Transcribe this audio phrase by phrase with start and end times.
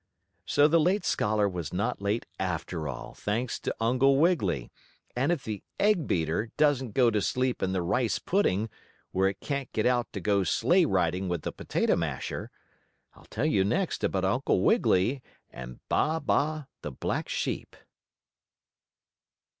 [0.47, 4.71] So the late scholar was not late after all, thanks to Uncle Wiggily,
[5.15, 8.71] and if the egg beater doesn't go to sleep in the rice pudding,
[9.11, 12.49] where it can't get out to go sleigh riding with the potato masher,
[13.13, 17.75] I'll tell you next about Uncle Wiggily and Baa Baa, the black sheep.